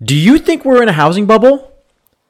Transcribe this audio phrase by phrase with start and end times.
[0.00, 1.72] Do you think we're in a housing bubble?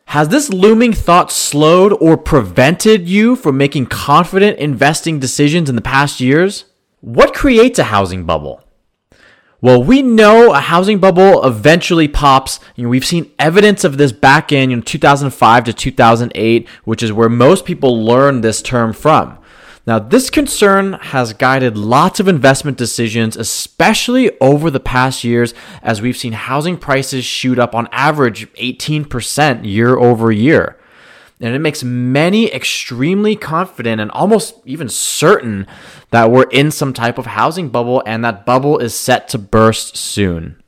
[0.07, 5.83] Has this looming thought slowed or prevented you from making confident investing decisions in the
[5.83, 6.65] past years?
[7.03, 8.65] What creates a housing bubble?
[9.61, 12.59] Well, we know a housing bubble eventually pops.
[12.75, 17.03] You know, we've seen evidence of this back in you know, 2005 to 2008, which
[17.03, 19.37] is where most people learn this term from.
[19.89, 26.03] Now, this concern has guided lots of investment decisions, especially over the past years, as
[26.03, 30.79] we've seen housing prices shoot up on average 18% year over year.
[31.41, 35.67] And it makes many extremely confident and almost even certain
[36.11, 39.97] that we're in some type of housing bubble and that bubble is set to burst
[39.97, 40.63] soon.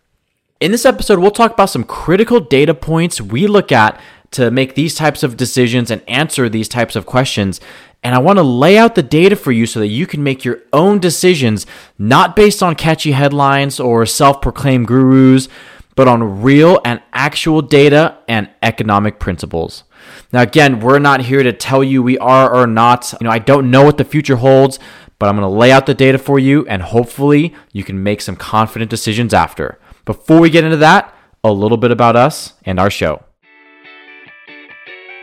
[0.60, 4.00] In this episode, we'll talk about some critical data points we look at
[4.32, 7.60] to make these types of decisions and answer these types of questions.
[8.02, 10.44] And I want to lay out the data for you so that you can make
[10.44, 11.66] your own decisions,
[11.98, 15.48] not based on catchy headlines or self proclaimed gurus,
[15.96, 19.84] but on real and actual data and economic principles.
[20.32, 23.12] Now, again, we're not here to tell you we are or not.
[23.20, 24.78] You know, I don't know what the future holds,
[25.18, 28.22] but I'm going to lay out the data for you and hopefully you can make
[28.22, 29.78] some confident decisions after.
[30.06, 33.22] Before we get into that, a little bit about us and our show.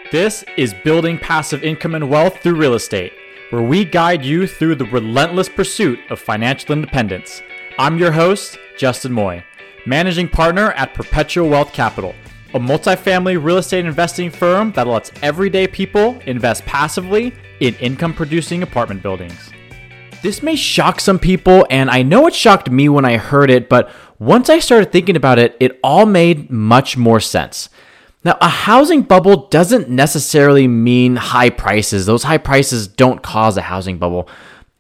[0.09, 3.11] This is Building Passive Income and Wealth Through Real Estate,
[3.50, 7.41] where we guide you through the relentless pursuit of financial independence.
[7.77, 9.44] I'm your host, Justin Moy,
[9.86, 12.16] managing partner at Perpetual Wealth Capital,
[12.53, 18.64] a multifamily real estate investing firm that lets everyday people invest passively in income producing
[18.64, 19.52] apartment buildings.
[20.21, 23.67] This may shock some people, and I know it shocked me when I heard it,
[23.67, 27.67] but once I started thinking about it, it all made much more sense.
[28.23, 32.06] Now, a housing bubble doesn't necessarily mean high prices.
[32.06, 34.28] Those high prices don't cause a housing bubble.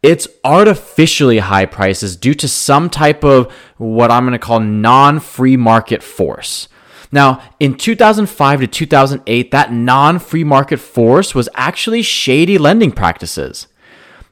[0.03, 5.19] It's artificially high prices due to some type of what I'm going to call non
[5.19, 6.67] free market force.
[7.11, 13.67] Now, in 2005 to 2008, that non free market force was actually shady lending practices.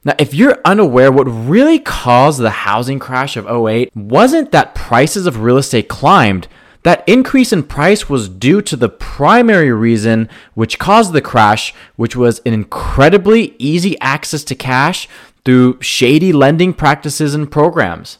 [0.04, 5.26] Now, if you're unaware, what really caused the housing crash of 08 wasn't that prices
[5.26, 6.46] of real estate climbed,
[6.86, 12.14] that increase in price was due to the primary reason which caused the crash, which
[12.14, 15.08] was an incredibly easy access to cash
[15.44, 18.18] through shady lending practices and programs.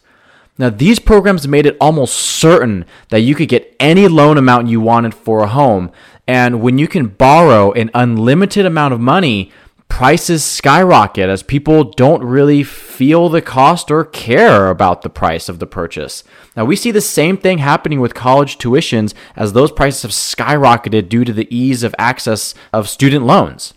[0.58, 4.80] Now, these programs made it almost certain that you could get any loan amount you
[4.80, 5.92] wanted for a home.
[6.26, 9.52] And when you can borrow an unlimited amount of money,
[9.88, 15.58] prices skyrocket as people don't really feel the cost or care about the price of
[15.58, 16.22] the purchase.
[16.56, 21.08] Now, we see the same thing happening with college tuitions as those prices have skyrocketed
[21.08, 23.74] due to the ease of access of student loans.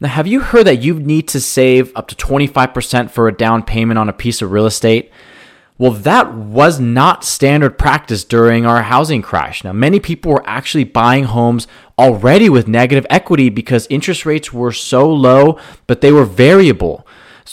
[0.00, 3.62] Now, have you heard that you need to save up to 25% for a down
[3.62, 5.10] payment on a piece of real estate?
[5.76, 9.64] Well, that was not standard practice during our housing crash.
[9.64, 11.66] Now, many people were actually buying homes
[11.98, 15.58] already with negative equity because interest rates were so low,
[15.88, 17.04] but they were variable,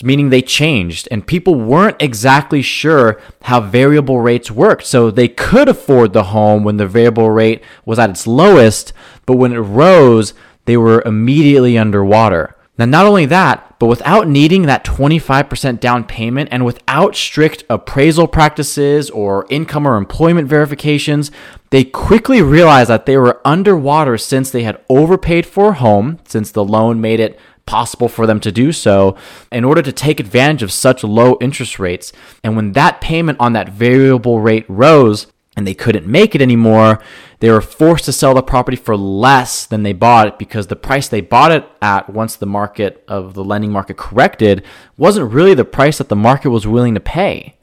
[0.03, 4.85] meaning they changed, and people weren't exactly sure how variable rates worked.
[4.85, 8.93] So they could afford the home when the variable rate was at its lowest,
[9.25, 12.55] but when it rose, they were immediately underwater.
[12.77, 18.27] Now, not only that, but without needing that 25% down payment and without strict appraisal
[18.27, 21.31] practices or income or employment verifications,
[21.71, 26.51] they quickly realized that they were underwater since they had overpaid for a home, since
[26.51, 29.17] the loan made it possible for them to do so
[29.51, 32.13] in order to take advantage of such low interest rates.
[32.43, 35.25] And when that payment on that variable rate rose,
[35.61, 36.99] and they couldn't make it anymore,
[37.39, 40.75] they were forced to sell the property for less than they bought it because the
[40.75, 44.65] price they bought it at once the market of the lending market corrected
[44.97, 47.59] wasn't really the price that the market was willing to pay.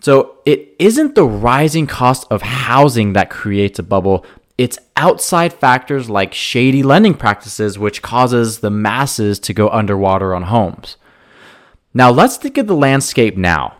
[0.00, 4.24] So it isn't the rising cost of housing that creates a bubble.
[4.56, 10.44] It's outside factors like shady lending practices which causes the masses to go underwater on
[10.44, 10.96] homes.
[11.92, 13.75] Now let's think of the landscape now.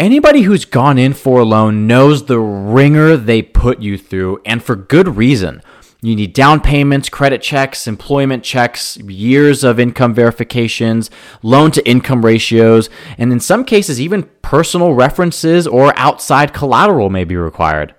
[0.00, 4.62] Anybody who's gone in for a loan knows the ringer they put you through, and
[4.62, 5.60] for good reason.
[6.00, 11.10] You need down payments, credit checks, employment checks, years of income verifications,
[11.42, 12.88] loan to income ratios,
[13.18, 17.94] and in some cases, even personal references or outside collateral may be required.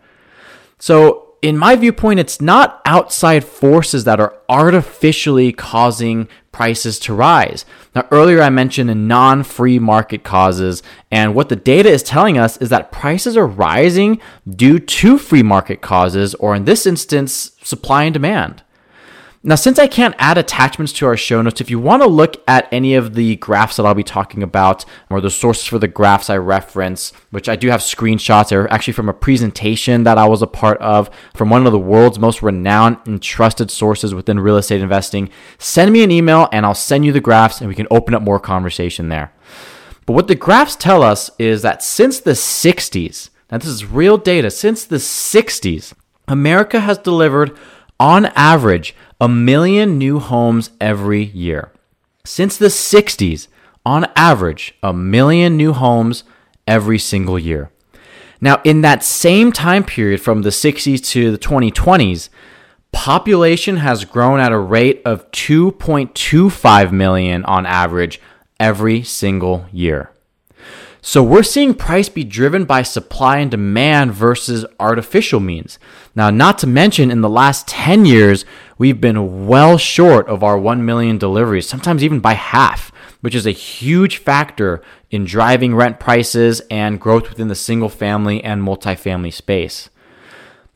[0.79, 7.65] So, in my viewpoint, it's not outside forces that are artificially causing prices to rise.
[7.95, 12.37] Now, earlier I mentioned the non free market causes, and what the data is telling
[12.37, 14.19] us is that prices are rising
[14.49, 18.63] due to free market causes, or in this instance, supply and demand.
[19.43, 22.43] Now, since I can't add attachments to our show notes, if you want to look
[22.47, 25.87] at any of the graphs that I'll be talking about or the sources for the
[25.87, 30.27] graphs I reference, which I do have screenshots, they're actually from a presentation that I
[30.27, 34.39] was a part of from one of the world's most renowned and trusted sources within
[34.39, 37.73] real estate investing, send me an email and I'll send you the graphs and we
[37.73, 39.33] can open up more conversation there.
[40.05, 44.19] But what the graphs tell us is that since the 60s, now this is real
[44.19, 45.93] data, since the 60s,
[46.27, 47.57] America has delivered
[47.99, 51.71] on average a million new homes every year.
[52.25, 53.47] Since the 60s,
[53.85, 56.23] on average, a million new homes
[56.67, 57.71] every single year.
[58.41, 62.29] Now, in that same time period from the 60s to the 2020s,
[62.91, 68.19] population has grown at a rate of 2.25 million on average
[68.59, 70.11] every single year.
[71.03, 75.79] So we're seeing price be driven by supply and demand versus artificial means.
[76.13, 78.45] Now, not to mention in the last 10 years,
[78.77, 83.47] we've been well short of our 1 million deliveries, sometimes even by half, which is
[83.47, 89.33] a huge factor in driving rent prices and growth within the single family and multifamily
[89.33, 89.89] space.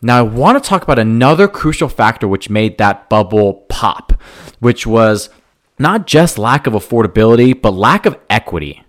[0.02, 4.14] Now, I want to talk about another crucial factor which made that bubble pop,
[4.60, 5.30] which was
[5.78, 8.85] not just lack of affordability, but lack of equity.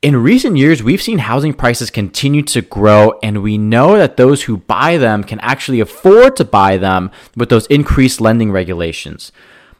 [0.00, 4.44] In recent years, we've seen housing prices continue to grow, and we know that those
[4.44, 9.32] who buy them can actually afford to buy them with those increased lending regulations.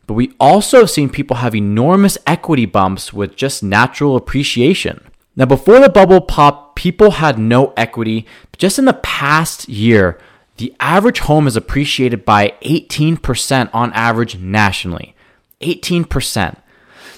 [0.08, 5.08] But we also have seen people have enormous equity bumps with just natural appreciation.
[5.36, 8.26] Now, before the bubble pop, people had no equity.
[8.50, 10.18] But just in the past year,
[10.56, 15.14] the average home is appreciated by 18% on average nationally.
[15.60, 16.56] 18%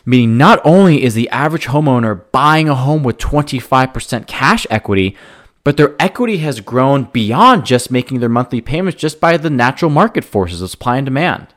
[0.04, 5.16] meaning not only is the average homeowner buying a home with 25% cash equity,
[5.62, 9.90] but their equity has grown beyond just making their monthly payments just by the natural
[9.90, 11.48] market forces of supply and demand.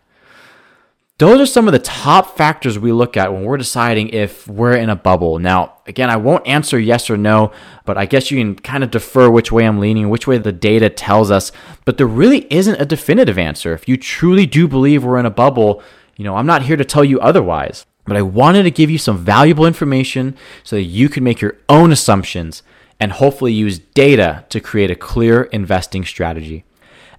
[1.20, 4.76] Those are some of the top factors we look at when we're deciding if we're
[4.76, 5.38] in a bubble.
[5.38, 7.52] Now, again, I won't answer yes or no,
[7.86, 10.52] but I guess you can kind of defer which way I'm leaning, which way the
[10.52, 11.52] data tells us.
[11.86, 13.74] But there really isn't a definitive answer.
[13.74, 15.84] If you truly do believe we're in a bubble,
[16.18, 17.86] you know, I'm not here to tell you otherwise.
[18.06, 21.58] But I wanted to give you some valuable information so that you can make your
[21.70, 22.64] own assumptions
[23.00, 26.66] and hopefully use data to create a clear investing strategy.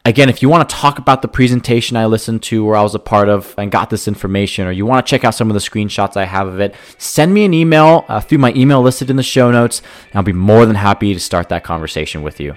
[0.06, 2.94] Again, if you want to talk about the presentation I listened to or I was
[2.94, 5.54] a part of and got this information, or you want to check out some of
[5.54, 9.08] the screenshots I have of it, send me an email uh, through my email listed
[9.08, 9.80] in the show notes,
[10.10, 12.54] and I'll be more than happy to start that conversation with you.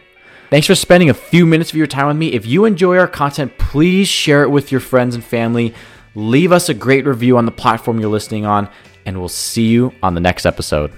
[0.50, 2.33] Thanks for spending a few minutes of your time with me.
[2.33, 5.73] If you enjoy our content, please share it with your friends and family.
[6.18, 8.68] Leave us a great review on the platform you're listening on,
[9.06, 10.92] and we'll see you on the next episode.